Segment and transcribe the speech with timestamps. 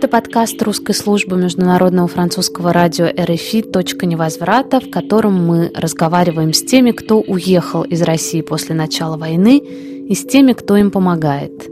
[0.00, 6.62] Это подкаст русской службы международного французского радио РФИ «Точка невозврата», в котором мы разговариваем с
[6.62, 11.68] теми, кто уехал из России после начала войны, и с теми, кто им помогает.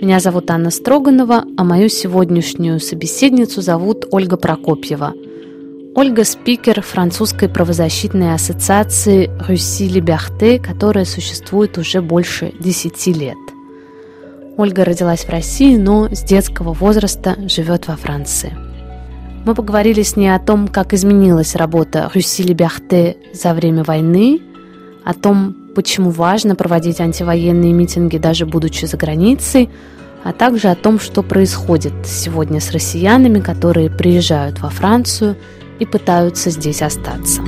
[0.00, 5.12] Меня зовут Анна Строганова, а мою сегодняшнюю собеседницу зовут Ольга Прокопьева.
[5.94, 13.36] Ольга– спикер французской правозащитной ассоциации «Руси Либерте», которая существует уже больше 10 лет–
[14.58, 18.56] Ольга родилась в России, но с детского возраста живет во Франции.
[19.46, 24.40] Мы поговорили с ней о том, как изменилась работа Руси Либерте за время войны,
[25.04, 29.70] о том, почему важно проводить антивоенные митинги, даже будучи за границей,
[30.24, 35.36] а также о том, что происходит сегодня с россиянами, которые приезжают во Францию
[35.78, 37.42] и пытаются здесь остаться.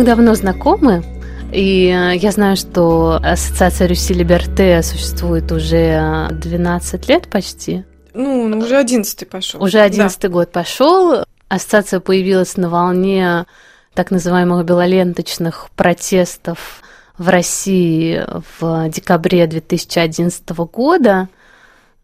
[0.00, 1.04] Мы давно знакомы,
[1.52, 7.84] и э, я знаю, что ассоциация Рюси Либерте существует уже 12 лет почти.
[8.14, 9.62] Ну, ну уже 11 пошел.
[9.62, 10.28] Уже 11 да.
[10.30, 11.24] год пошел.
[11.48, 13.44] Ассоциация появилась на волне
[13.92, 16.80] так называемых белоленточных протестов
[17.18, 18.24] в России
[18.58, 21.28] в декабре 2011 года.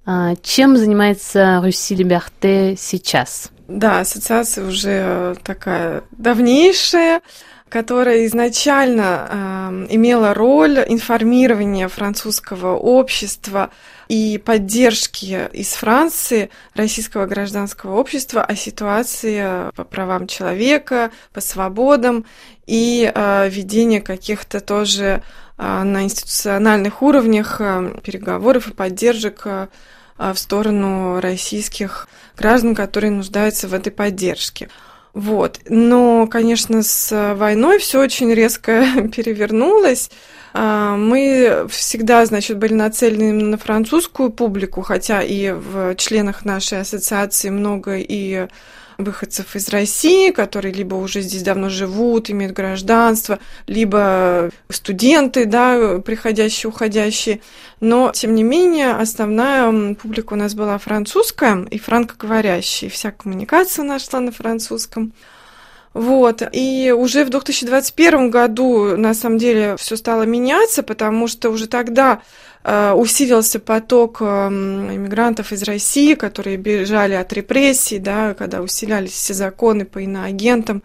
[0.05, 3.51] А, чем занимается Руси Либерте сейчас?
[3.69, 7.23] Да, ассоциация уже такая давнейшая
[7.69, 13.71] которая изначально э, имела роль информирования французского общества
[14.09, 22.25] и поддержки из Франции российского гражданского общества о ситуации по правам человека, по свободам
[22.67, 25.23] и э, ведения каких-то тоже
[25.59, 29.67] э, на институциональных уровнях э, переговоров и поддержек э,
[30.19, 34.69] в сторону российских граждан, которые нуждаются в этой поддержке.
[35.17, 35.61] Вот.
[35.67, 38.85] Но, конечно, с войной все очень резко
[39.17, 40.11] перевернулось.
[40.53, 47.49] А, мы всегда, значит, были нацелены на французскую публику, хотя и в членах нашей ассоциации
[47.49, 48.49] много и
[48.99, 56.71] выходцев из России, которые либо уже здесь давно живут, имеют гражданство, либо студенты, да, приходящие,
[56.71, 57.41] уходящие.
[57.81, 62.91] Но, тем не менее, основная публика у нас была французская и франкоговорящая.
[62.91, 65.13] Вся коммуникация у нас шла на французском.
[65.97, 66.43] Вот.
[66.53, 72.21] И уже в 2021 году, на самом деле, все стало меняться, потому что уже тогда
[72.67, 79.85] усилился поток эм, иммигрантов из России, которые бежали от репрессий, да, когда усилялись все законы
[79.85, 80.83] по иноагентам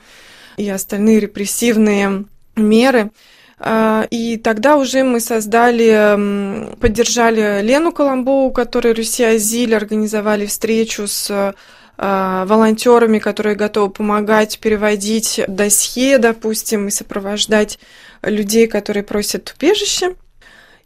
[0.57, 2.25] и остальные репрессивные
[2.55, 3.09] меры.
[3.57, 11.07] Э, и тогда уже мы создали, эм, поддержали Лену Коломбову, которая Руси Азиль, организовали встречу
[11.07, 11.53] с э,
[11.97, 17.79] волонтерами, которые готовы помогать переводить досье, допустим, и сопровождать
[18.21, 20.15] людей, которые просят убежище.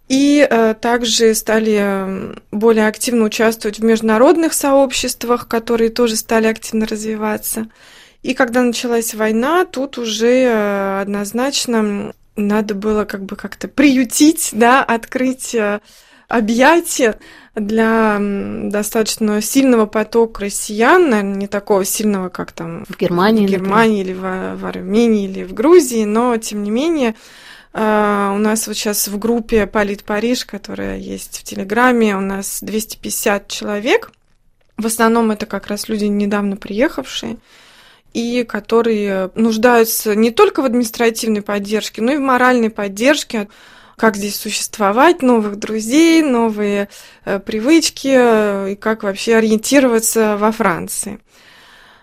[0.07, 7.67] И э, также стали более активно участвовать в международных сообществах, которые тоже стали активно развиваться.
[8.21, 14.83] И когда началась война, тут уже э, однозначно надо было как бы как-то приютить, да,
[14.83, 15.79] открыть э,
[16.27, 17.17] объятия
[17.55, 24.01] для достаточно сильного потока россиян, наверное, не такого сильного, как там в Германии, в Германии
[24.01, 27.15] или в, в Армении или в Грузии, но тем не менее
[27.75, 32.59] Uh, у нас вот сейчас в группе Полит Париж, которая есть в Телеграме, у нас
[32.61, 34.13] 250 человек.
[34.77, 37.35] В основном это как раз люди, недавно приехавшие,
[38.13, 43.49] и которые нуждаются не только в административной поддержке, но и в моральной поддержке,
[43.97, 46.87] как здесь существовать, новых друзей, новые
[47.25, 51.19] э, привычки, э, и как вообще ориентироваться во Франции.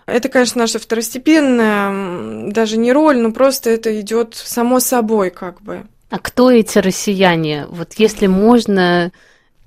[0.05, 5.83] Это, конечно, наша второстепенная, даже не роль, но просто это идет само собой, как бы.
[6.09, 7.65] А кто эти россияне?
[7.69, 9.11] Вот если можно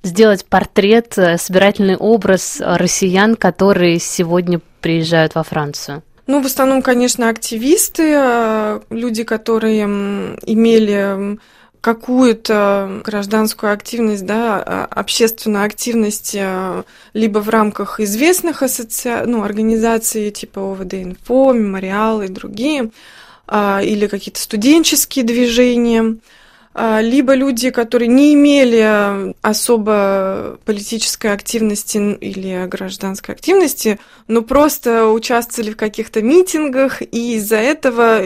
[0.02, 6.02] сделать портрет, э, собирательный образ россиян, которые сегодня приезжают во Францию?
[6.26, 11.38] Ну, в основном, конечно, активисты, э, люди, которые имели
[11.86, 19.22] какую-то гражданскую активность, да, а, общественную активность э, либо в рамках известных асоци...
[19.24, 22.90] ну, организаций типа ОВД-инфо, Мемориал и другие,
[23.46, 26.16] а, или какие-то студенческие движения.
[26.78, 35.70] А, либо люди, которые не имели особо политической активности или гражданской активности, но просто участвовали
[35.70, 38.20] в каких-то митингах, и из-за этого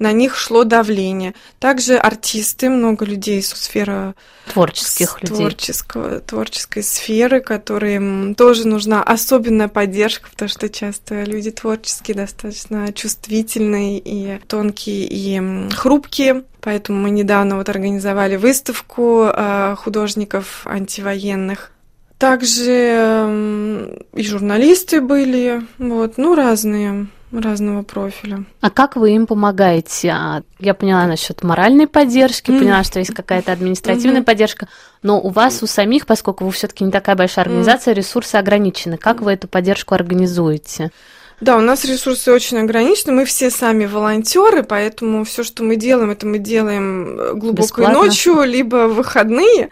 [0.00, 1.34] на них шло давление.
[1.60, 4.14] Также артисты, много людей из сферы
[4.52, 5.36] творческих людей.
[5.36, 14.00] Творческого, творческой сферы, которым тоже нужна особенная поддержка, потому что часто люди творческие, достаточно чувствительные
[14.00, 16.42] и тонкие и хрупкие.
[16.62, 21.72] Поэтому мы недавно вот организовали выставку э, художников антивоенных.
[22.18, 28.44] Также и журналисты были, вот, ну, разные разного профиля.
[28.60, 30.10] А как вы им помогаете?
[30.10, 32.58] А, я поняла насчет моральной поддержки, mm.
[32.58, 34.24] поняла, что есть какая-то административная mm-hmm.
[34.24, 34.68] поддержка,
[35.02, 37.96] но у вас, у самих, поскольку вы все-таки не такая большая организация, mm.
[37.96, 38.98] ресурсы ограничены.
[38.98, 40.90] Как вы эту поддержку организуете?
[41.42, 43.14] Да, у нас ресурсы очень ограничены.
[43.14, 47.98] Мы все сами волонтеры, поэтому все, что мы делаем, это мы делаем э, глубокой Бесплатно.
[47.98, 49.70] ночью, либо в выходные.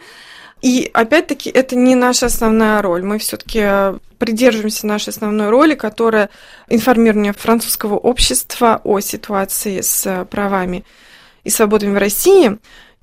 [0.63, 3.05] И опять-таки это не наша основная роль.
[3.05, 6.31] Мы все-таки э, придерживаемся нашей основной роли, которая
[6.69, 10.85] информирование французского общества о ситуации с правами
[11.45, 12.59] и свободами в России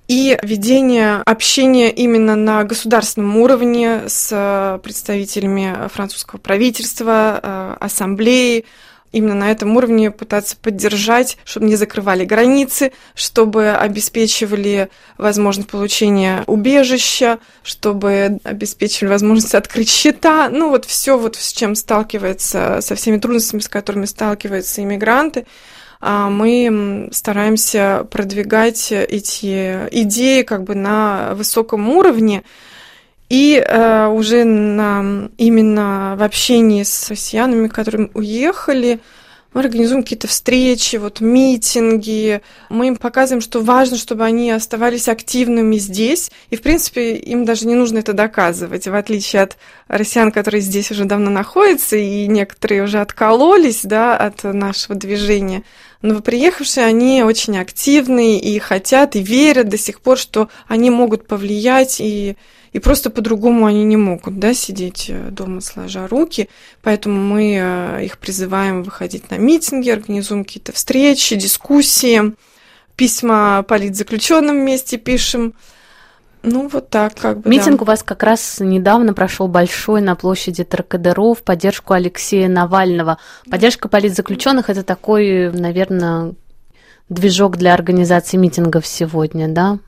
[0.07, 8.65] и ведение общения именно на государственном уровне с представителями французского правительства, э, ассамблеи,
[9.11, 17.39] именно на этом уровне пытаться поддержать, чтобы не закрывали границы, чтобы обеспечивали возможность получения убежища,
[17.63, 20.49] чтобы обеспечивали возможность открыть счета.
[20.49, 25.45] Ну вот все вот с чем сталкивается, со всеми трудностями, с которыми сталкиваются иммигранты.
[25.99, 32.43] А мы стараемся продвигать эти идеи как бы на высоком уровне,
[33.29, 39.01] и э, уже на, именно в общении с россиянами, которые уехали,
[39.57, 42.41] мы организуем какие-то встречи, вот митинги.
[42.69, 46.29] Мы им показываем, что важно, чтобы они оставались активными здесь.
[46.51, 49.57] И, в принципе, им даже не нужно это доказывать, в отличие от
[49.87, 55.63] россиян, которые здесь уже давно находятся, и некоторые уже откололись да, от нашего движения.
[56.01, 61.27] Но приехавшие, они очень активные и хотят, и верят до сих пор, что они могут
[61.27, 62.37] повлиять и
[62.73, 66.49] и просто по-другому они не могут, да, сидеть э, дома сложа руки,
[66.83, 72.33] поэтому мы э, их призываем выходить на митинги, организуем какие-то встречи, дискуссии,
[72.95, 75.53] письма политзаключенным вместе пишем,
[76.43, 77.49] ну, вот так как бы.
[77.49, 77.83] Митинг да.
[77.83, 83.17] у вас как раз недавно прошел большой на площади Тракадеро в поддержку Алексея Навального.
[83.49, 86.33] Поддержка политзаключенных это такой, наверное,
[87.09, 89.79] движок для организации митингов сегодня, да?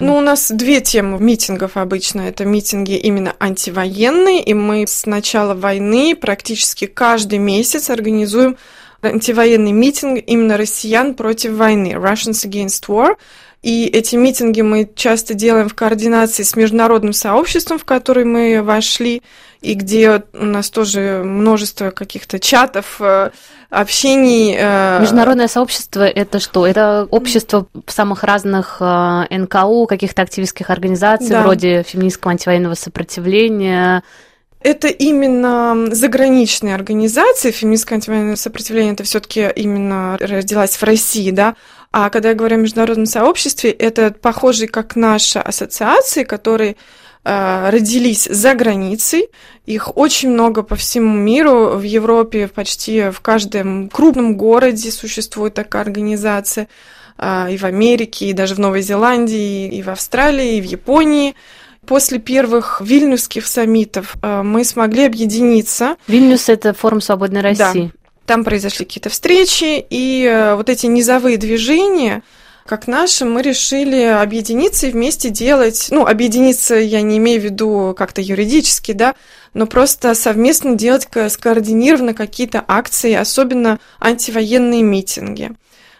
[0.00, 2.22] Ну, у нас две темы митингов обычно.
[2.22, 8.56] Это митинги именно антивоенные, и мы с начала войны практически каждый месяц организуем
[9.02, 13.16] антивоенный митинг именно россиян против войны, Russians Against War.
[13.64, 19.22] И эти митинги мы часто делаем в координации с международным сообществом, в который мы вошли,
[19.62, 23.30] и где у нас тоже множество каких-то чатов, э,
[23.70, 24.54] общений.
[24.54, 26.66] Э, Международное сообщество это что?
[26.66, 31.40] Это общество самых разных э, НКО, каких-то активистских организаций, да.
[31.40, 34.02] вроде феминистского антивоенного сопротивления.
[34.64, 37.50] Это именно заграничные организации.
[37.50, 41.54] Феминистское антивоенное сопротивление это все-таки именно родилась в России, да.
[41.96, 46.74] А когда я говорю о международном сообществе, это похожие как наши ассоциации, которые
[47.24, 49.28] Э, родились за границей.
[49.64, 51.70] Их очень много по всему миру.
[51.70, 56.68] В Европе почти в каждом крупном городе существует такая организация.
[57.16, 61.34] Э, и в Америке, и даже в Новой Зеландии, и в Австралии, и в Японии.
[61.86, 65.96] После первых вильнюсских саммитов э, мы смогли объединиться.
[66.06, 67.92] Вильнюс– это форум свободной России.
[67.94, 68.03] Да.
[68.26, 72.22] Там произошли какие-то встречи, и вот эти низовые движения–
[72.66, 77.94] как наши, мы решили объединиться и вместе делать, ну, объединиться я не имею в виду
[77.96, 79.14] как-то юридически, да,
[79.52, 85.52] но просто совместно делать скоординированно какие-то акции, особенно антивоенные митинги.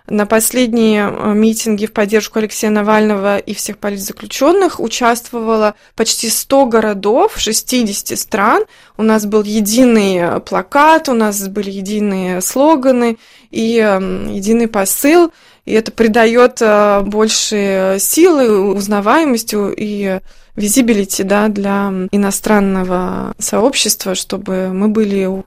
[0.07, 7.35] На последние э, митинги в поддержку Алексея Навального и всех политзаключенных участвовало почти 100 городов,
[7.37, 8.65] 60 стран.
[8.99, 13.17] У нас был единый э, плакат, у нас были единые слоганы
[13.51, 15.33] и эм, единый посыл–
[15.65, 20.21] и это придает э, больше силы, узнаваемости и
[20.57, 25.43] визибилити да, для иностранного сообщества, чтобы мы были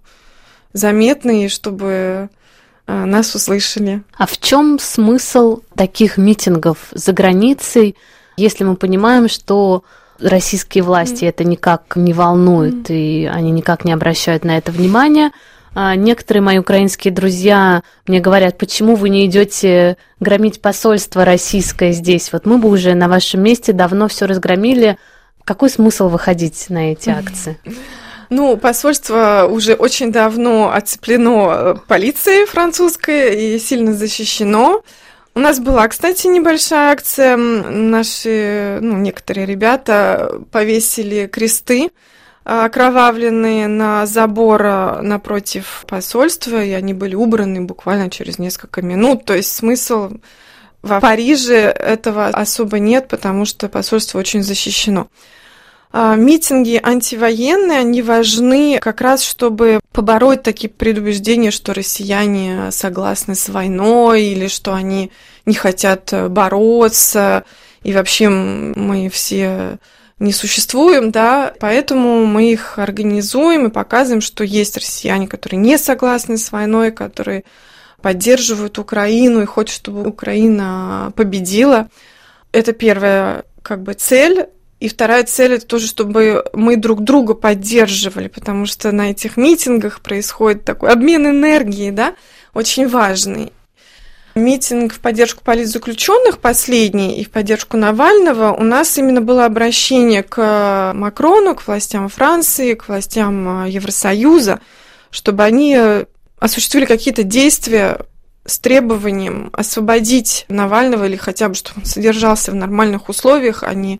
[0.73, 2.29] заметны и чтобы
[2.87, 4.01] нас услышали.
[4.17, 7.95] А в чем смысл таких митингов за границей,
[8.37, 9.83] если мы понимаем, что
[10.19, 11.29] российские власти mm.
[11.29, 12.95] это никак не волнует, mm.
[12.95, 15.31] и они никак не обращают на это внимания?
[15.75, 22.31] А, некоторые мои украинские друзья мне говорят, почему вы не идете громить посольство российское здесь?
[22.31, 24.97] Вот мы бы уже на вашем месте давно все разгромили.
[25.43, 27.59] Какой смысл выходить на эти акции?
[28.29, 34.81] Ну, посольство уже очень давно оцеплено э, полицией французской и сильно защищено.
[35.33, 37.37] У нас была, кстати, небольшая акция.
[37.37, 41.91] Наши, ну, некоторые ребята повесили кресты
[42.43, 49.25] окровавленные на забор э, напротив посольства, и они были убраны буквально через несколько минут.
[49.25, 50.11] То есть смысл
[50.81, 55.07] в Париже этого особо нет, потому что посольство очень защищено.
[55.91, 63.49] А, митинги антивоенные, они важны как раз, чтобы побороть такие предубеждения, что россияне согласны с
[63.49, 65.11] войной или что они
[65.45, 67.45] не хотят бороться,
[67.83, 69.79] и вообще мы все
[70.19, 76.37] не существуем, да, поэтому мы их организуем и показываем, что есть россияне, которые не согласны
[76.37, 77.43] с войной, которые
[78.01, 81.89] поддерживают Украину и хотят, чтобы Украина победила.
[82.51, 84.47] Это первая как бы цель.
[84.79, 90.01] И вторая цель это тоже, чтобы мы друг друга поддерживали, потому что на этих митингах
[90.01, 92.15] происходит такой обмен энергией, да,
[92.53, 93.51] очень важный.
[94.35, 100.91] Митинг в поддержку политзаключенных последний и в поддержку Навального у нас именно было обращение к
[100.93, 104.59] Макрону, к властям Франции, к властям э, Евросоюза,
[105.09, 106.05] чтобы они
[106.39, 108.01] осуществили какие-то действия
[108.45, 113.99] с требованием освободить Навального или хотя бы, чтобы он содержался в нормальных условиях, а не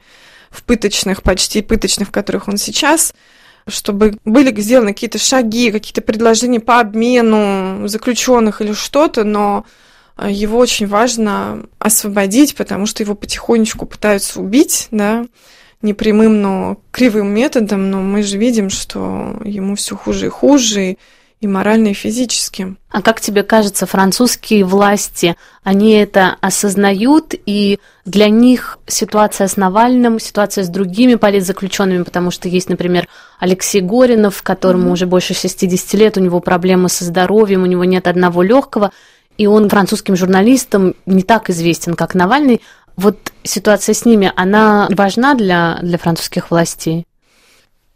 [0.50, 3.14] в пыточных, почти пыточных, в которых он сейчас,
[3.68, 9.66] чтобы были сделаны какие-то шаги, какие-то предложения по обмену заключенных или что-то, но
[10.26, 15.26] его очень важно освободить, потому что его потихонечку пытаются убить, да,
[15.82, 20.92] не прямым, но кривым методом, но мы же видим, что ему все хуже и хуже,
[20.92, 20.98] и
[21.46, 22.76] морально, и физически.
[22.90, 30.20] А как тебе кажется, французские власти, они это осознают, и для них ситуация с Навальным,
[30.20, 33.08] ситуация с другими политзаключенными, потому что есть, например,
[33.40, 34.94] Алексей Горинов, которому mm-hmm.
[34.94, 38.92] уже больше 60 лет, у него проблемы со здоровьем, у него нет одного легкого,
[39.38, 42.62] и он французским журналистам не так известен, как Навальный.
[42.96, 47.06] Вот ситуация с ними, она важна для, для французских властей?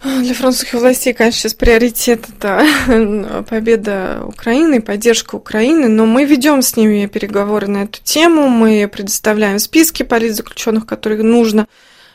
[0.03, 6.75] Для французских властей, конечно, сейчас приоритет это победа Украины, поддержка Украины, но мы ведем с
[6.75, 11.67] ними переговоры на эту тему, мы предоставляем списки политзаключенных, которых нужно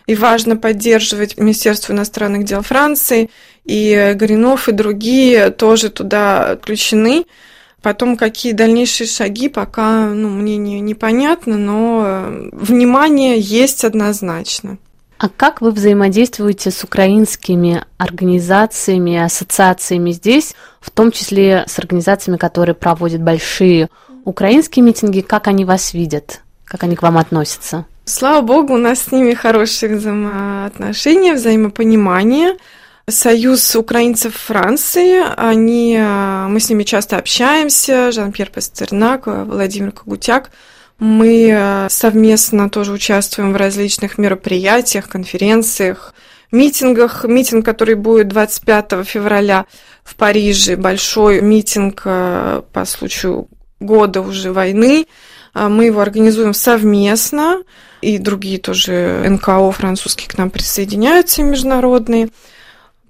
[0.07, 3.31] и важно поддерживать Министерство иностранных дел Франции,
[3.65, 7.25] и Горинов и другие тоже туда включены.
[7.83, 14.79] Потом какие дальнейшие шаги, пока ну, мне не, непонятно, но э, внимание есть однозначно.
[15.19, 22.75] А как вы взаимодействуете с украинскими организациями, ассоциациями здесь, в том числе с организациями, которые
[22.75, 23.89] проводят большие
[24.25, 25.21] украинские митинги?
[25.23, 26.43] Как они вас видят?
[26.67, 27.87] Как они к вам относятся?
[28.05, 32.57] Слава богу, у нас с ними хорошие взаимоотношения, взаимопонимание.
[33.09, 40.51] Союз украинцев Франции, они, а, мы с ними часто общаемся, Жан-Пьер Пастернак, Владимир Когутяк.
[40.99, 46.15] Мы а, совместно тоже участвуем в различных мероприятиях, конференциях,
[46.51, 47.25] митингах.
[47.25, 49.67] Митинг, который будет 25 февраля
[50.05, 53.49] в Париже, большой митинг а, по случаю
[53.81, 55.07] года уже войны.
[55.55, 57.63] Мы его организуем совместно,
[58.03, 62.29] и другие тоже НКО французские к нам присоединяются, международные.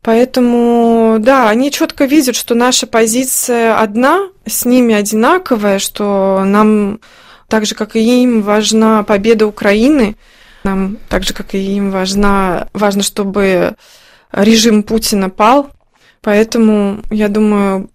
[0.06, 7.00] Поэтому, да, они четко видят, что наша позиция одна, с ними одинаковая, что нам,
[7.48, 10.16] так же, как и им, важна победа Украины,
[10.64, 13.76] нам, так же, как и им, важна, важно, чтобы
[14.32, 15.70] режим Путина пал.
[16.22, 17.90] Поэтому, я думаю,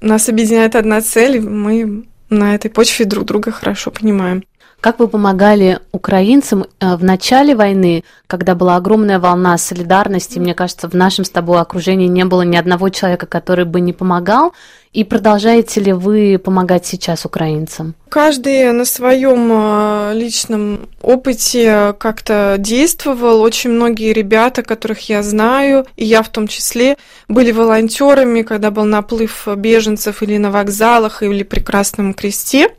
[0.00, 4.42] нас объединяет одна цель, мы на этой почве друг друга хорошо понимаем.
[4.80, 10.38] Как вы помогали украинцам э, в начале войны, когда была огромная волна солидарности?
[10.38, 13.92] Мне кажется, в нашем с тобой окружении не было ни одного человека, который бы не
[13.92, 14.54] помогал.
[14.92, 17.94] И продолжаете ли вы помогать сейчас украинцам?
[18.08, 23.42] Каждый на своем э, личном опыте как-то действовал.
[23.42, 26.96] Очень многие ребята, которых я знаю, и я в том числе,
[27.28, 32.70] были волонтерами, когда был наплыв беженцев или на вокзалах, или при Красном Кресте.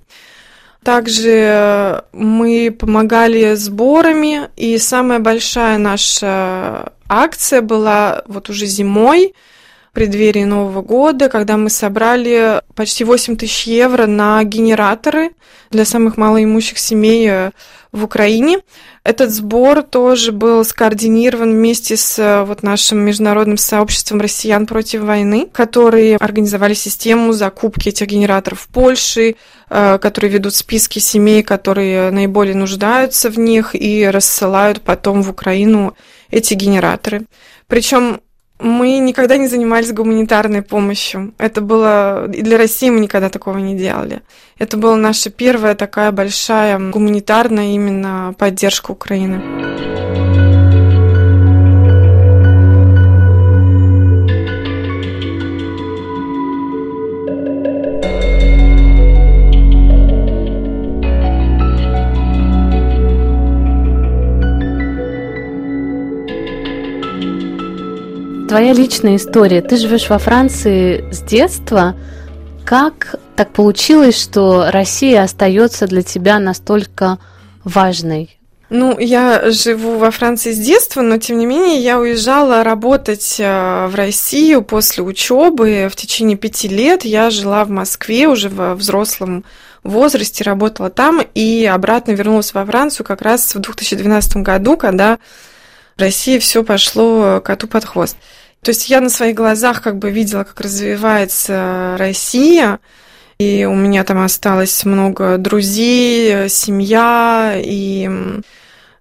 [0.83, 9.35] Также э, мы помогали сборами, и самая большая наша акция была вот уже зимой,
[9.91, 15.31] в преддверии Нового года, когда мы собрали почти 8 тысяч евро на генераторы
[15.69, 17.51] для самых малоимущих семей э,
[17.91, 18.60] в Украине.
[19.03, 25.48] Этот сбор тоже был скоординирован вместе с э, вот нашим международным сообществом россиян против войны,
[25.51, 29.36] которые организовали систему закупки этих генераторов в Польше,
[29.69, 35.95] э, которые ведут списки семей, которые наиболее нуждаются в них и рассылают потом в Украину
[36.29, 37.25] эти генераторы.
[37.67, 38.21] Причем
[38.62, 41.34] мы никогда не занимались гуманитарной помощью.
[41.38, 42.32] Это было...
[42.32, 44.22] И для России мы никогда такого не делали.
[44.60, 49.41] Это была наша первая такая большая гуманитарная именно поддержка Украины.
[68.51, 69.62] Твоя личная история.
[69.62, 71.96] Ты живешь во Франции с детства.
[72.65, 77.17] Как так получилось, что Россия остается для тебя настолько
[77.63, 78.38] важной?
[78.70, 83.88] Ну, я живу во Франции с детства, но тем не менее я уезжала работать э,
[83.88, 85.88] в Россию после учебы.
[85.89, 89.46] В течение пяти лет я жила в Москве уже во взрослом
[89.81, 95.20] возрасте, работала там и обратно вернулась во Францию как раз в 2012 году, когда
[95.96, 98.17] в России все пошло коту под хвост.
[98.63, 102.80] То есть я на своих глазах как бы видела, как развивается Россия,
[103.39, 108.08] и у меня там осталось много друзей, семья, и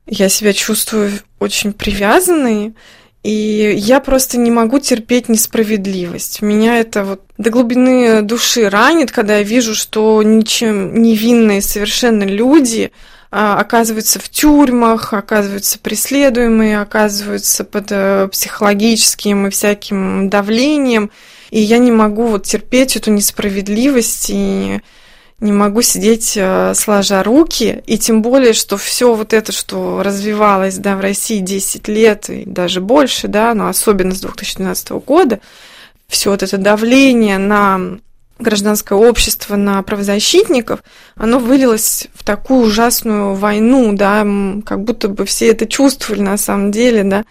[0.07, 2.75] я себя чувствую очень привязанной.
[3.23, 6.41] И я просто не могу терпеть несправедливость.
[6.41, 12.93] Меня это вот до глубины души ранит, когда я вижу, что ничем невинные совершенно люди
[13.31, 21.11] оказываются в тюрьмах, оказываются преследуемые, оказываются под э, психологическим и всяким давлением.
[21.51, 24.81] И я не могу вот терпеть эту несправедливость и
[25.41, 30.77] не могу сидеть э, сложа руки, и тем более, что все вот это, что развивалось
[30.77, 35.41] да, в России 10 лет и даже больше, да, но особенно с 2012 года,
[36.09, 38.01] все вот это давление на
[38.41, 40.81] гражданское общество на правозащитников,
[41.17, 44.27] оно вылилось в такую ужасную войну, да,
[44.65, 47.25] как будто бы все это чувствовали на самом деле, да,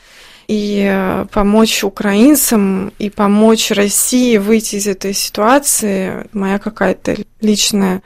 [0.47, 8.01] и э, помочь украинцам и помочь России выйти из этой ситуации моя какая-то личная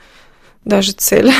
[0.64, 1.32] даже цель.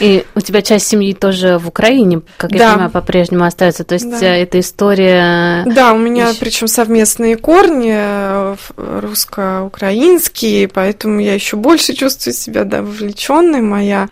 [0.00, 2.56] И у тебя часть семьи тоже в Украине, как да.
[2.56, 3.84] я понимаю, по-прежнему остается.
[3.84, 4.18] То есть да.
[4.20, 5.64] Э, эта история.
[5.66, 6.38] Да, у меня еще...
[6.40, 13.60] причем совместные корни э, русско-украинские, поэтому я еще больше чувствую себя да, вовлеченной.
[13.60, 14.08] Моя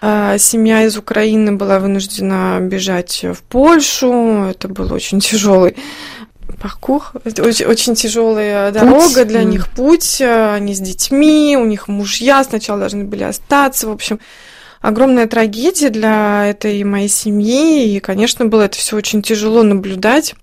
[0.00, 4.46] э, семья из Украины была вынуждена бежать в Польшу.
[4.50, 5.76] Это был очень тяжелый
[6.60, 7.10] паркур.
[7.24, 9.44] Это очень, очень тяжелая дорога для mm.
[9.44, 10.20] них, путь.
[10.20, 13.88] Они с детьми, у них мужья сначала должны были остаться.
[13.88, 14.20] В общем,
[14.80, 17.94] огромная трагедия для этой моей семьи.
[17.94, 20.34] И, конечно, было это все очень тяжело наблюдать.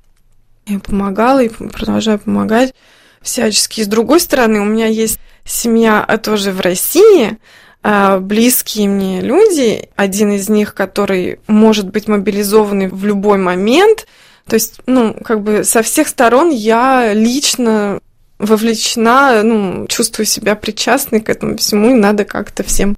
[0.65, 2.73] Я помогала и продолжаю помогать
[3.21, 3.81] всячески.
[3.81, 7.37] И с другой стороны, у меня есть семья а, тоже в России,
[7.81, 9.89] а, близкие мне люди.
[9.95, 14.07] Один из них, который может быть мобилизованный в любой момент–
[14.49, 17.99] то есть, ну, как бы со всех сторон я лично
[18.39, 22.97] вовлечена, ну, чувствую себя причастной к этому всему, и надо как-то всем,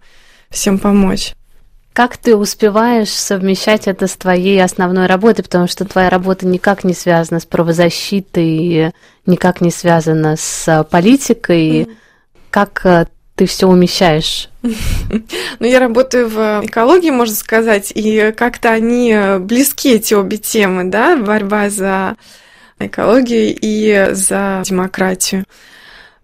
[0.50, 1.34] всем помочь.
[1.94, 6.94] Как ты успеваешь совмещать это с твоей основной работой, потому что твоя работа никак не
[6.94, 8.94] связана с правозащитой,
[9.26, 11.82] никак не связана с политикой.
[11.82, 11.96] Mm.
[12.50, 13.08] Как э,
[13.42, 14.50] ты все умещаешь?
[15.60, 21.18] Ну, я работаю в экологии, можно сказать, и как-то они близки, эти обе темы, да,
[21.18, 22.18] борьба за
[22.78, 25.46] экологию и за демократию.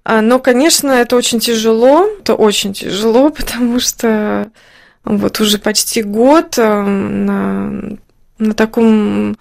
[0.04, 4.52] А, но, конечно, это очень тяжело, это очень тяжело, потому что
[5.04, 7.98] вот уже почти год э, на,
[8.38, 9.38] на таком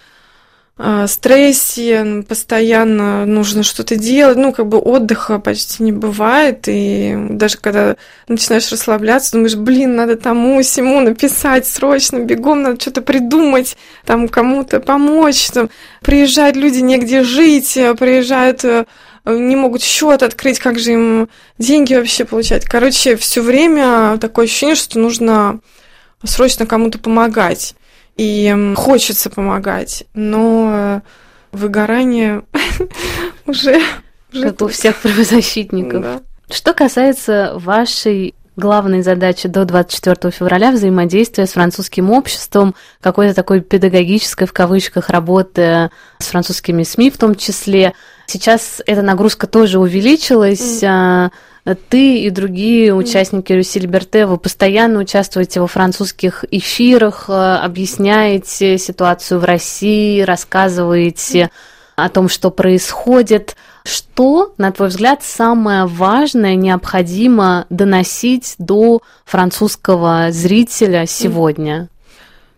[1.07, 7.95] стрессе, постоянно нужно что-то делать, ну, как бы отдыха почти не бывает, и даже когда
[8.27, 14.79] начинаешь расслабляться, думаешь, блин, надо тому, всему написать срочно, бегом, надо что-то придумать, там кому-то
[14.79, 15.71] помочь, там,
[16.03, 18.85] приезжают люди негде жить, приезжают э,
[19.25, 22.65] не могут счет открыть, как же им деньги вообще получать.
[22.65, 25.59] Короче, все время такое ощущение, что нужно
[26.23, 27.73] срочно кому-то помогать
[28.17, 31.01] и хочется помогать, но
[31.51, 32.43] выгорание
[33.45, 33.79] уже...
[34.31, 36.21] Как у всех правозащитников.
[36.49, 44.47] Что касается вашей главной задачи до 24 февраля взаимодействия с французским обществом, какой-то такой педагогической,
[44.47, 47.93] в кавычках, работы с французскими СМИ в том числе.
[48.25, 50.83] Сейчас эта нагрузка тоже увеличилась.
[50.83, 51.31] Mm.
[51.75, 59.39] Ты и другие участники Руси Либерте, вы постоянно участвуете во французских эфирах, э, объясняете ситуацию
[59.39, 61.49] в России, рассказываете
[61.95, 63.55] о том, что происходит.
[63.83, 71.89] Что, на твой взгляд, самое важное необходимо доносить до французского зрителя сегодня?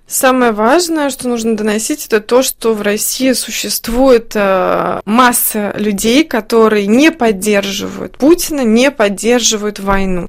[0.09, 6.87] Самое важное, что нужно доносить, это то, что в России существует э, масса людей, которые
[6.87, 10.27] не поддерживают Путина, не поддерживают войну.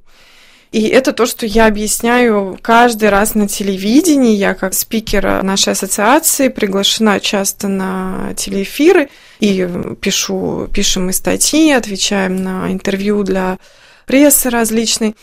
[0.71, 4.37] И это то, что я объясняю каждый раз на телевидении.
[4.37, 9.09] Я как спикер нашей ассоциации приглашена часто на телеэфиры
[9.40, 9.66] и
[9.99, 13.59] пишу, пишем и статьи, отвечаем на интервью для
[14.05, 15.16] прессы различной.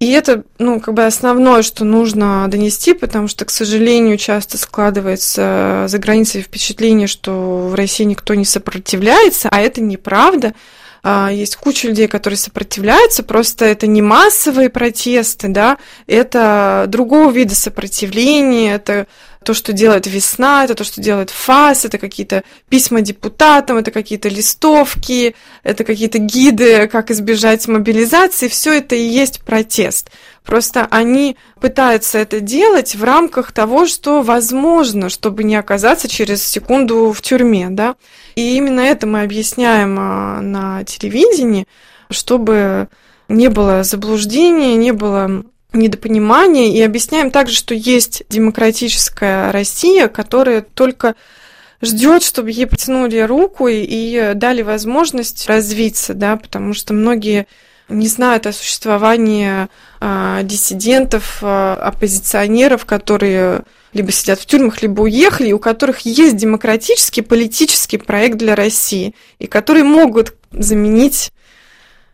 [0.00, 5.86] И это, ну, как бы основное, что нужно донести, потому что, к сожалению, часто складывается
[5.88, 10.54] за границей впечатление, что в России никто не сопротивляется, а это неправда.
[11.02, 17.56] А, есть куча людей, которые сопротивляются, просто это не массовые протесты, да, это другого вида
[17.56, 19.08] сопротивления, это
[19.48, 24.28] то, что делает весна, это то, что делает ФАС, это какие-то письма депутатам, это какие-то
[24.28, 30.10] листовки, это какие-то гиды, как избежать мобилизации, все это и есть протест.
[30.44, 37.10] Просто они пытаются это делать в рамках того, что возможно, чтобы не оказаться через секунду
[37.12, 37.96] в тюрьме, да.
[38.34, 41.66] И именно это мы объясняем а, на телевидении,
[42.10, 42.88] чтобы
[43.30, 51.14] не было заблуждения, не было недопонимание и объясняем также, что есть демократическая Россия, которая только
[51.82, 57.46] ждет, чтобы ей протянули руку и, дали возможность развиться, да, потому что многие
[57.88, 59.68] не знают о существовании
[60.00, 63.62] а, диссидентов, а, оппозиционеров, которые
[63.94, 69.46] либо сидят в тюрьмах, либо уехали, у которых есть демократический политический проект для России, и
[69.46, 71.32] которые могут заменить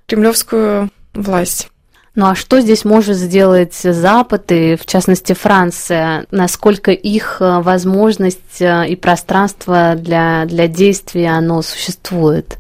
[0.06, 1.68] кремлевскую власть.
[2.14, 6.27] Ну а что здесь может сделать Запад и, в частности, Франция?
[6.31, 12.59] Насколько их э, возможность э, и пространство для, для действия оно существует?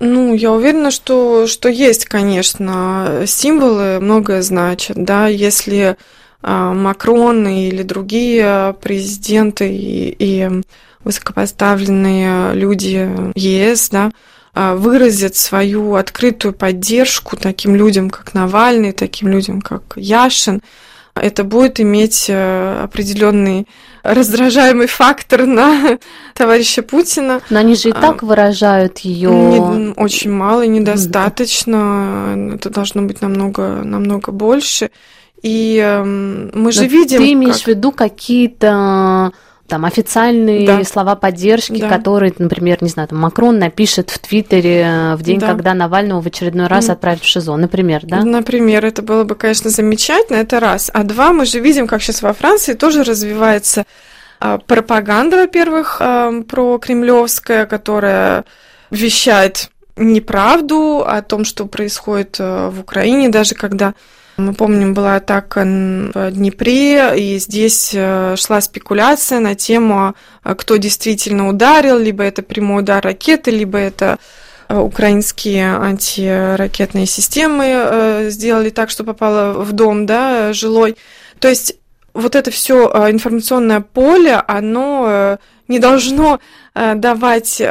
[0.00, 5.96] Ну, я уверена, что, что есть, конечно, символы многое значат, да, если
[6.42, 10.62] э, Макрон или другие президенты и, и
[11.04, 14.10] высокопоставленные люди ЕС, да,
[14.54, 20.62] а, выразит свою открытую поддержку таким людям, как Навальный, таким людям, как Яшин,
[21.14, 23.68] это будет иметь э, определенный
[24.02, 25.98] раздражаемый фактор на
[26.34, 27.40] товарища Путина.
[27.50, 32.52] Но они же и так а, выражают ее очень мало и недостаточно.
[32.54, 34.90] Это должно быть намного, намного больше.
[35.42, 37.18] И эм, мы же Но видим.
[37.18, 37.64] Ты имеешь как...
[37.64, 39.32] в виду какие-то
[39.66, 40.84] там официальные да.
[40.84, 41.88] слова поддержки, да.
[41.88, 45.48] которые, например, не знаю, там Макрон напишет в Твиттере э, в день, да.
[45.48, 48.22] когда Навального в очередной раз отправят в ШИЗО, например, да?
[48.24, 50.90] Например, это было бы, конечно, замечательно, это раз.
[50.92, 53.84] А два, мы же видим, как сейчас во Франции тоже развивается
[54.38, 56.00] а, пропаганда, во-первых,
[56.48, 58.44] про кремлевская, которая
[58.90, 63.94] вещает неправду о том, что происходит э, в Украине, даже когда
[64.36, 70.76] мы помним, была атака в Днепре, и здесь э, шла спекуляция на тему, э, кто
[70.76, 74.18] действительно ударил, либо это прямой удар ракеты, либо это
[74.68, 80.96] э, украинские антиракетные системы сделали так, что попало в дом, да, жилой.
[81.38, 81.76] То есть
[82.12, 86.40] вот это все информационное поле, оно не должно
[86.74, 87.62] давать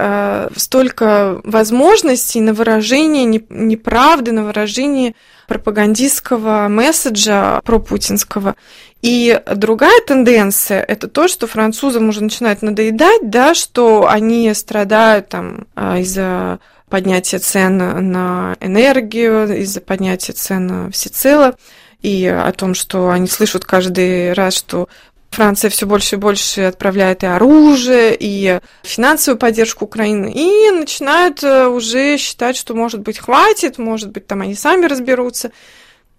[0.56, 5.13] столько возможностей на выражение неправды, на выражение
[5.47, 8.56] пропагандистского месседжа пропутинского.
[9.01, 15.67] И другая тенденция– это то, что французам уже начинает надоедать, да, что они страдают там
[15.75, 21.56] а, из-за поднятия цен на энергию, из-за поднятия цен всецело,
[22.01, 24.88] и о том, что они слышат каждый раз, что
[25.33, 31.67] Франция все больше и больше отправляет и оружие, и финансовую поддержку Украины, и начинают э,
[31.67, 35.51] уже считать, что, может быть, хватит, может быть, там они сами разберутся.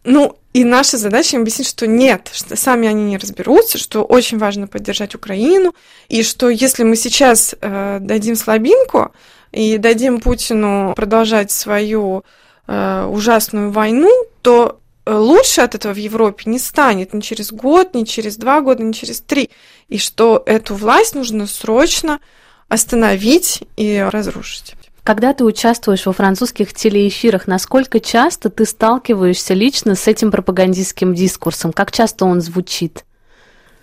[0.03, 4.39] Ну, и наша задача им объяснить, что нет, что сами они не разберутся, что очень
[4.39, 5.75] важно поддержать Украину,
[6.09, 9.13] и что если мы сейчас э, дадим слабинку
[9.53, 12.25] и дадим Путину продолжать свою
[12.67, 14.11] э, ужасную войну,
[14.43, 18.83] то лучше от этого в Европе не станет ни через год, ни через два года,
[18.83, 19.51] ни через три.
[19.89, 22.21] И что эту власть нужно срочно
[22.69, 24.75] остановить и разрушить.
[25.03, 31.75] Когда ты участвуешь во французских телеэфирах, насколько часто ты сталкиваешься лично с этим пропагандистским дискурсом?
[31.75, 33.05] Как часто он звучит?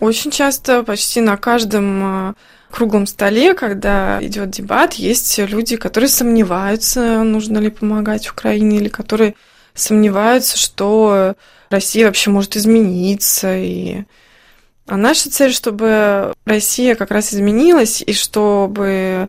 [0.00, 2.34] Очень часто, почти на каждом
[2.72, 9.36] круглом столе, когда идет дебат, есть люди, которые сомневаются, нужно ли помогать Украине, или которые
[9.74, 11.34] сомневаются, что
[11.70, 13.56] Россия вообще может измениться.
[13.56, 14.04] И...
[14.86, 19.28] А наша цель, чтобы Россия как раз изменилась, и чтобы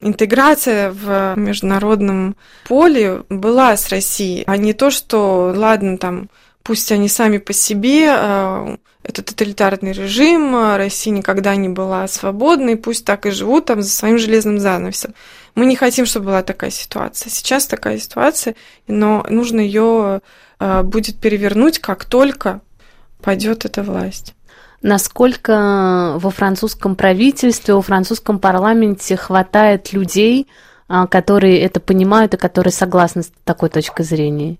[0.00, 6.28] интеграция в международном поле была с Россией, а не то, что, ладно, там,
[6.62, 12.76] пусть они сами по себе, а, это тоталитарный режим, а Россия никогда не была свободной,
[12.76, 15.14] пусть так и живут там за своим железным занавесом.
[15.54, 17.30] Мы не хотим, чтобы была такая ситуация.
[17.30, 18.56] Сейчас такая ситуация,
[18.88, 20.20] но нужно ее
[20.58, 22.60] а, будет перевернуть, как только
[23.22, 24.34] пойдет эта власть.
[24.82, 30.48] Насколько во французском правительстве, во французском парламенте хватает людей,
[30.88, 34.56] а, которые это понимают и которые согласны с такой точкой зрения?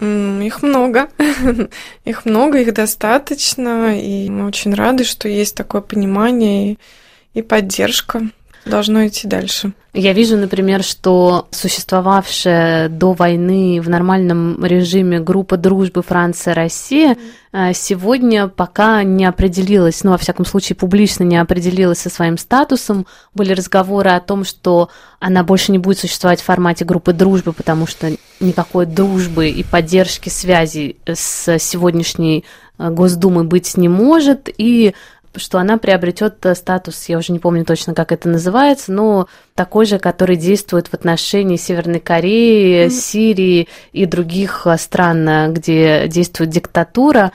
[0.00, 1.08] Их много.
[2.04, 4.00] их много, их достаточно.
[4.00, 6.78] И мы очень рады, что есть такое понимание и,
[7.34, 8.22] и поддержка.
[8.64, 9.72] Должно идти дальше.
[9.92, 17.18] Я вижу, например, что существовавшая до войны в нормальном режиме группа дружбы Франция-Россия
[17.52, 23.06] э, сегодня пока не определилась, ну, во всяком случае, публично не определилась со своим статусом.
[23.34, 27.86] Были разговоры о том, что она больше не будет существовать в формате группы дружбы, потому
[27.86, 32.44] что никакой дружбы и поддержки связи с сегодняшней
[32.78, 34.94] э, Госдумой быть не может, и
[35.36, 39.86] что она приобретет э, статус, я уже не помню точно, как это называется, но такой
[39.86, 42.90] же, который действует в отношении Северной Кореи, mm-hmm.
[42.90, 47.32] Сирии и других э, стран, э, где действует диктатура,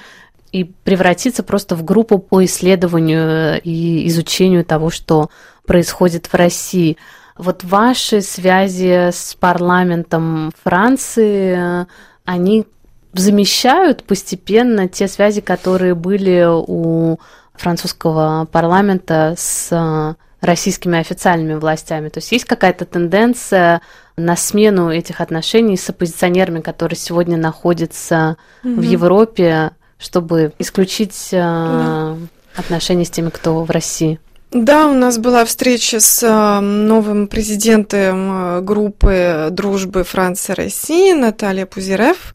[0.52, 5.30] и превратиться просто в группу по исследованию и изучению того, что
[5.66, 6.98] происходит в России.
[7.38, 11.86] Вот ваши связи с парламентом Франции,
[12.26, 12.66] они
[13.14, 17.20] замещают постепенно те связи, которые были у
[17.58, 20.16] французского парламента с э,
[20.46, 22.10] российскими официальными властями.
[22.10, 23.82] То есть есть какая-то тенденция
[24.16, 28.76] на смену этих отношений с оппозиционерами, которые сегодня находятся угу.
[28.76, 32.16] в Европе, чтобы исключить э, да.
[32.56, 34.20] отношения с теми, кто в России.
[34.52, 42.34] Да, у нас была встреча с э, новым президентом группы дружбы Франция-Россия Наталья Пузирев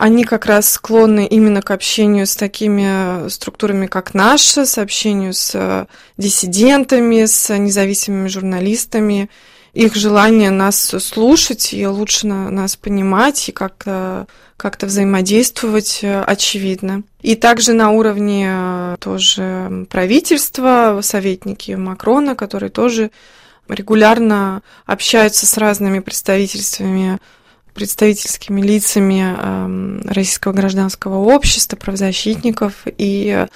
[0.00, 5.52] они как раз склонны именно к общению с такими структурами, как наша, с общению с
[5.54, 5.84] э,
[6.16, 9.28] диссидентами, с независимыми журналистами.
[9.74, 17.02] Их желание нас слушать и лучше нас понимать и как-то как взаимодействовать э, очевидно.
[17.20, 23.10] И также на уровне э, тоже правительства, советники Макрона, которые тоже
[23.68, 27.18] регулярно общаются с разными представительствами
[27.74, 33.46] представительскими лицами российского гражданского общества, правозащитников и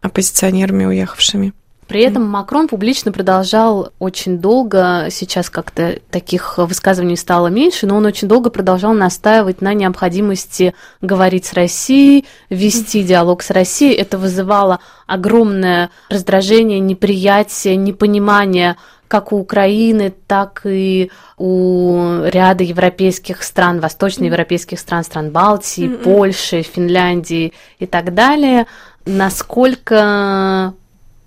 [0.00, 1.52] оппозиционерами, уехавшими.
[1.88, 8.06] При этом Макрон публично продолжал очень долго, сейчас как-то таких высказываний стало меньше, но он
[8.06, 13.94] очень долго продолжал настаивать на необходимости говорить с Россией, вести диалог с Россией.
[13.94, 18.76] Это вызывало огромное раздражение, неприятие, непонимание
[19.12, 26.02] как у Украины, так и у ряда европейских стран, восточноевропейских стран, стран Балтии, mm-hmm.
[26.02, 28.66] Польши, Финляндии и так далее.
[29.04, 30.72] Насколько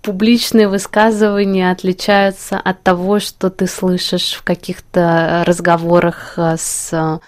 [0.02, 7.20] публичные высказывания отличаются от того, что ты слышишь в каких-то разговорах с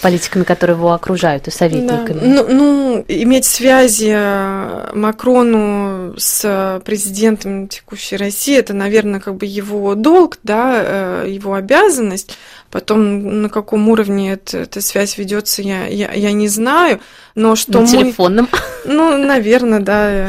[0.00, 2.20] политиками, которые его окружают, и советниками.
[2.20, 2.26] Да.
[2.26, 9.94] Ну, ну, иметь связи э, Макрону с президентом текущей России, это, наверное, как бы его
[9.94, 12.36] долг, да, э, его обязанность.
[12.70, 17.00] Потом на каком уровне это, эта связь ведется, я, я, я не знаю.
[17.34, 17.86] Но что на мы...
[17.86, 18.48] телефонном?
[18.84, 20.28] Ну, наверное, да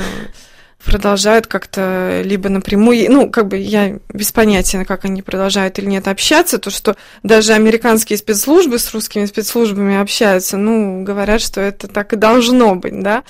[0.86, 6.08] продолжают как-то либо напрямую, ну, как бы я без понятия, как они продолжают или нет
[6.08, 12.14] общаться, то, что даже американские спецслужбы с русскими спецслужбами общаются, ну, говорят, что это так
[12.14, 13.24] и должно быть, да,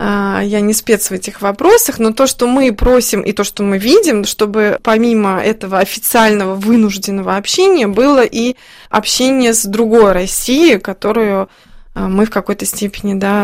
[0.00, 3.64] а, я не спец в этих вопросах, но то, что мы просим и то, что
[3.64, 8.54] мы видим, чтобы помимо этого официального вынужденного общения было и
[8.90, 11.48] общение с другой Россией, которую
[11.94, 13.42] а, мы в какой-то степени да,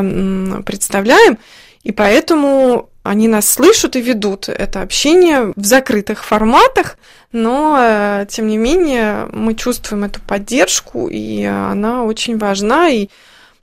[0.64, 1.38] представляем.
[1.83, 6.97] И поэтому они нас слышат и ведут это общение в закрытых форматах,
[7.33, 12.88] но, э, тем не менее, мы чувствуем эту поддержку, и она очень важна.
[12.88, 13.09] И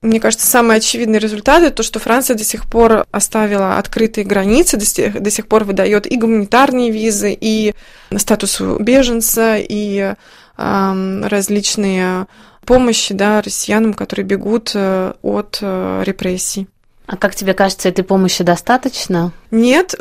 [0.04, 4.78] мне кажется, самый очевидный результат это то, что Франция до сих пор оставила открытые границы,
[4.78, 7.74] до сих, до сих пор выдает и гуманитарные визы, и
[8.16, 10.14] статус беженца, и
[10.58, 12.28] э, различные
[12.64, 16.68] помощи да, россиянам, которые бегут э, от э, репрессий.
[17.12, 19.34] А как тебе кажется, этой помощи достаточно?
[19.52, 19.96] Нет.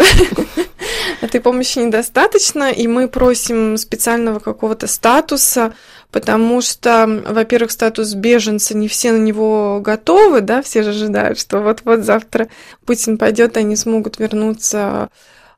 [1.21, 5.75] Этой помощи недостаточно, и мы просим специального какого-то статуса,
[6.13, 11.59] потому что, во-первых, статус беженца, не все на него готовы, да, все же ожидают, что
[11.59, 12.47] вот-вот завтра
[12.87, 15.09] Путин пойдет, они смогут вернуться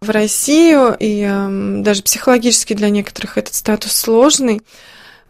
[0.00, 4.62] в Россию, и э, даже психологически для некоторых этот статус сложный.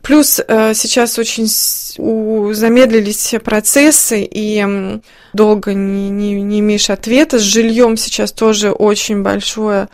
[0.03, 5.01] Плюс э, сейчас очень замедлились процессы, и
[5.33, 7.39] долго не, не, не имеешь ответа.
[7.39, 9.89] С жильем сейчас тоже очень большое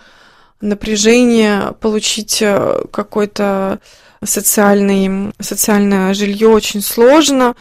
[0.62, 1.75] напряжение.
[1.81, 3.81] Получить э, какой-то
[4.25, 7.55] социальный, социальное жилье очень сложно.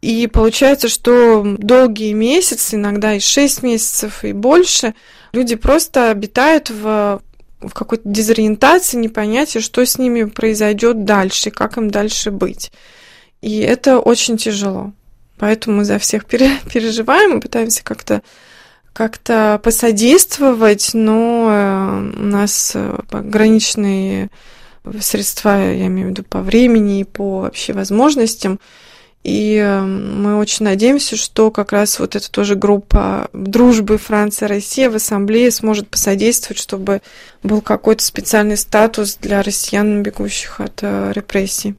[0.00, 4.94] И получается, что долгие месяцы, иногда и 6 месяцев, и больше,
[5.32, 7.20] люди просто обитают в
[7.60, 12.72] в какой-то дезориентации, непонятие, что с ними произойдет дальше, как им дальше быть.
[13.42, 14.92] И это очень тяжело.
[15.38, 18.22] Поэтому мы за всех переживаем и пытаемся как-то
[18.92, 24.30] как-то посодействовать, но э, у нас э, ограниченные
[25.00, 28.58] средства, я имею в виду по времени и по вообще возможностям.
[29.22, 34.96] И эм, мы очень надеемся, что как раз вот эта тоже группа дружбы Франция-Россия в
[34.96, 37.02] ассамблее сможет посодействовать, чтобы
[37.42, 41.74] был какой-то специальный статус для россиян, бегущих от э, репрессий.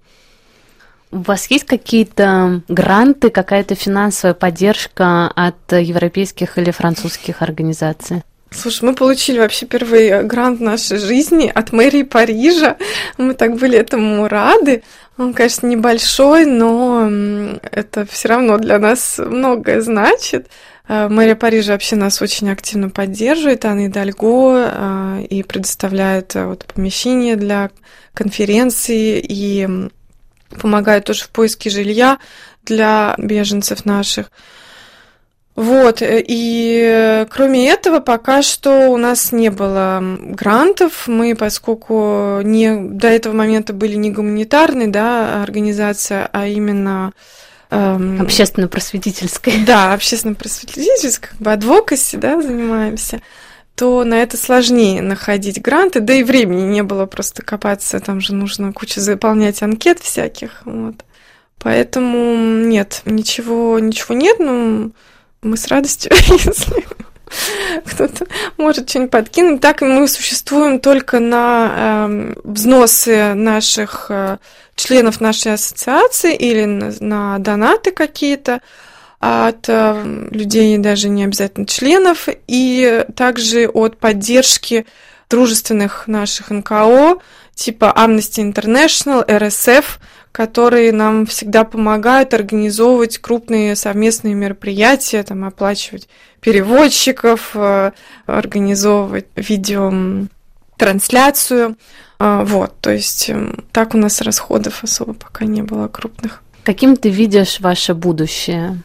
[1.10, 8.24] У вас есть какие-то гранты, какая-то финансовая поддержка от европейских или французских организаций?
[8.54, 12.76] Слушай, мы получили вообще первый грант в нашей жизни от мэрии Парижа.
[13.18, 14.84] Мы так были этому рады.
[15.18, 17.10] Он, конечно, небольшой, но
[17.72, 20.50] это все равно для нас многое значит.
[20.88, 26.66] Э, мэрия Парижа вообще нас очень активно поддерживает, Анна Идальго, э, и предоставляет э, вот,
[26.66, 27.72] помещение для
[28.14, 29.90] конференции, и
[30.60, 32.20] помогает тоже в поиске жилья
[32.66, 34.30] для беженцев наших.
[35.56, 41.08] Вот, э, и э, кроме этого, пока что у нас не было грантов.
[41.08, 47.12] Мы, поскольку не, до этого момента были не гуманитарной да, организация, а именно
[47.70, 49.66] эм, Общественно-просветительской.
[49.66, 53.22] Да, общественно-просветительской, как бы адвокаси, да, занимаемся,
[53.76, 58.34] то на это сложнее находить гранты, да и времени не было просто копаться, там же
[58.34, 60.96] нужно кучу заполнять анкет всяких, вот.
[61.60, 64.92] Поэтому нет, ничего, ничего нет, ну,
[65.42, 66.86] мы с радостью, если
[67.86, 68.26] кто-то
[68.58, 69.62] может что-нибудь подкинуть.
[69.62, 71.72] Так мы существуем только на
[72.10, 74.38] э, взносы наших э,
[74.76, 78.62] членов нашей ассоциации или на, на донаты какие-то
[79.20, 84.86] от э, людей, даже не обязательно членов, и также от поддержки
[85.30, 87.20] дружественных наших НКО,
[87.56, 89.86] типа Amnesty International, RSF,
[90.32, 96.08] которые нам всегда помогают организовывать крупные совместные мероприятия, там, оплачивать
[96.39, 97.91] переводчиков, э,
[98.26, 101.78] организовывать видеотрансляцию.
[102.20, 106.44] А, вот, то есть эм, так у нас расходов особо пока не было крупных.
[106.63, 108.78] Каким ты видишь ваше будущее?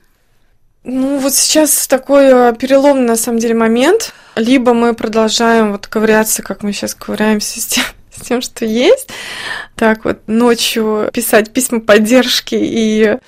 [0.85, 4.15] Ну, вот сейчас такой э, переломный, на самом деле, момент.
[4.37, 7.85] Либо мы продолжаем вот ковыряться, как мы сейчас ковыряемся с тем,
[8.17, 9.09] с тем, что есть.
[9.75, 13.19] Так вот, ночью писать письма поддержки и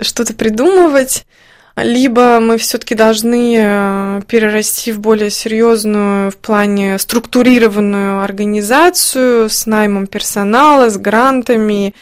[0.00, 1.26] что-то придумывать.
[1.74, 10.06] Либо мы все-таки должны э, перерасти в более серьезную в плане структурированную организацию с наймом
[10.06, 11.94] персонала, с грантами.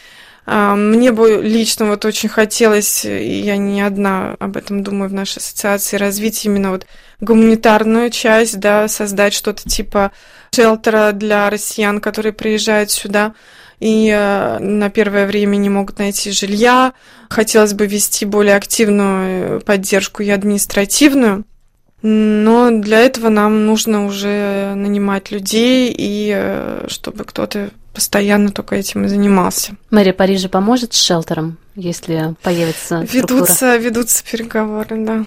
[0.45, 5.15] А, мне бы лично вот очень хотелось, и я не одна об этом думаю в
[5.15, 6.87] нашей ассоциации, развить именно вот
[7.21, 10.13] гуманитарную часть, да, создать что-то типа
[10.55, 13.35] шелтера для россиян, которые приезжают сюда
[13.81, 16.93] и э, на первое время не могут найти жилья.
[17.31, 21.45] Хотелось бы вести более активную поддержку и административную.
[22.03, 29.05] Но для этого нам нужно уже нанимать людей, и э, чтобы кто-то постоянно только этим
[29.05, 29.77] и занимался.
[29.91, 33.77] Мэрия Парижа поможет с шелтером, если появится ведутся, структура?
[33.79, 35.25] Ведутся переговоры, да.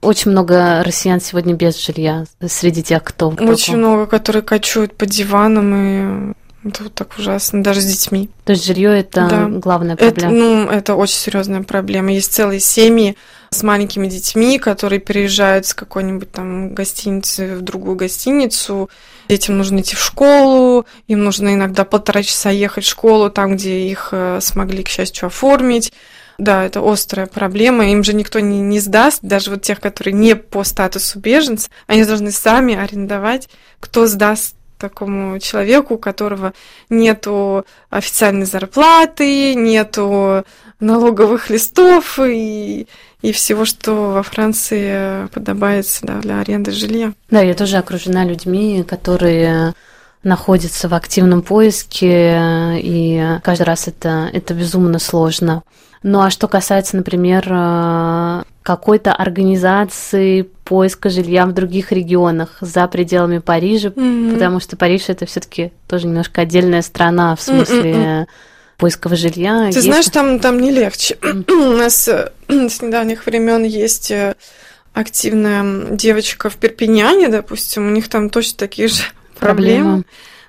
[0.00, 3.28] Очень много россиян сегодня без жилья среди тех, кто...
[3.28, 6.34] Очень много, которые кочуют по диванам, и
[6.64, 8.28] это вот так ужасно, даже с детьми.
[8.44, 9.46] То есть жилье это да.
[9.48, 10.16] главная проблема?
[10.16, 12.12] Это, ну, это очень серьезная проблема.
[12.12, 13.16] Есть целые семьи
[13.50, 18.90] с маленькими детьми, которые переезжают с какой-нибудь там гостиницы в другую гостиницу.
[19.28, 23.88] Детям нужно идти в школу, им нужно иногда полтора часа ехать в школу, там, где
[23.88, 25.92] их э, смогли, к счастью, оформить.
[26.40, 30.34] Да, это острая проблема, им же никто не, не сдаст, даже вот тех, которые не
[30.34, 36.54] по статусу беженца, они должны сами арендовать, кто сдаст такому человеку, у которого
[36.88, 40.46] нету официальной зарплаты, нету
[40.80, 42.86] налоговых листов и,
[43.20, 47.12] и всего, что во Франции подобается да, для аренды жилья.
[47.28, 49.74] Да, я тоже окружена людьми, которые
[50.22, 55.62] находятся в активном поиске, и каждый раз это, это безумно сложно.
[56.02, 63.38] Ну а что касается, например, э, какой-то организации поиска жилья в других регионах за пределами
[63.38, 64.32] Парижа, mm-hmm.
[64.32, 68.26] потому что Париж это все-таки тоже немножко отдельная страна в смысле Mm-mm.
[68.78, 69.68] поискового жилья.
[69.70, 69.82] Ты есть...
[69.82, 71.18] знаешь, там, там не легче.
[71.48, 74.34] У нас э, с недавних времен есть э,
[74.94, 79.02] активная девочка в Перпиняне, допустим, у них там точно такие же
[79.40, 80.04] проблемы.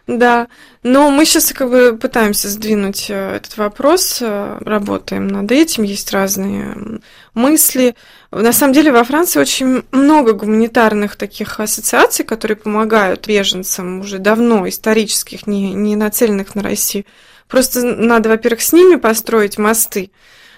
[0.07, 0.47] Да,
[0.83, 6.11] но мы сейчас как бы пытаемся сдвинуть э, этот вопрос, э, работаем над этим, есть
[6.11, 6.99] разные
[7.33, 7.95] мысли.
[8.31, 14.67] На самом деле во Франции очень много гуманитарных таких ассоциаций, которые помогают беженцам уже давно,
[14.67, 17.05] исторических, не, не нацеленных на Россию.
[17.47, 20.11] Просто надо, во-первых, с ними построить мосты.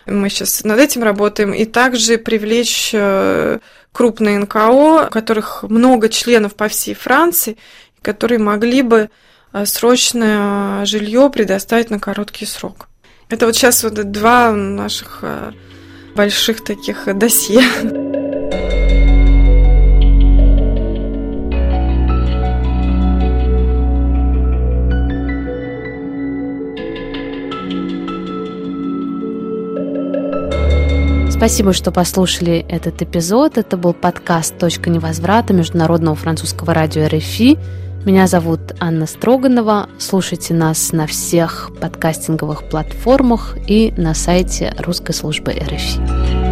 [0.05, 1.53] Мы сейчас над этим работаем.
[1.53, 3.59] И также привлечь э,
[3.91, 7.57] крупные НКО, у которых много членов по всей Франции,
[8.03, 9.09] которые могли бы
[9.53, 12.89] Э, срочное жилье предоставить на короткий срок.
[13.29, 15.51] Это вот сейчас вот два наших э,
[16.15, 17.61] больших таких досье.
[31.29, 33.57] Спасибо, что послушали этот эпизод.
[33.59, 37.59] Это был подкаст «Точка невозврата» Международного французского радио РФИ.
[38.05, 39.87] Меня зовут Анна Строганова.
[39.97, 46.42] Слушайте нас на всех подкастинговых платформах и на сайте русской службы РФИ.